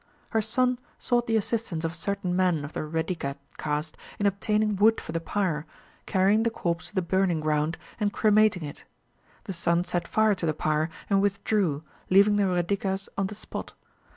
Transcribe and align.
Her 0.31 0.41
son 0.41 0.79
sought 0.97 1.27
the 1.27 1.37
assistance 1.37 1.85
of 1.85 1.93
certain 1.93 2.35
men 2.35 2.65
of 2.65 2.73
the 2.73 2.79
"Reddika" 2.79 3.35
caste 3.59 3.95
in 4.17 4.25
obtaining 4.25 4.75
wood 4.75 4.99
for 4.99 5.11
the 5.11 5.19
pyre, 5.19 5.67
carrying 6.07 6.41
the 6.41 6.49
corpse 6.49 6.87
to 6.89 6.95
the 6.95 7.03
burning 7.03 7.39
ground, 7.39 7.77
and 7.99 8.11
cremating 8.11 8.63
it. 8.63 8.83
The 9.43 9.53
son 9.53 9.83
set 9.83 10.07
fire 10.07 10.33
to 10.33 10.47
the 10.47 10.55
pyre, 10.55 10.89
and 11.07 11.21
withdrew, 11.21 11.83
leaving 12.09 12.37
the 12.37 12.47
Reddikas 12.47 13.09
on 13.15 13.27
the 13.27 13.35
spot. 13.35 13.73